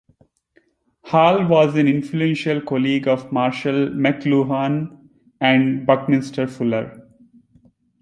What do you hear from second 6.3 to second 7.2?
Fuller.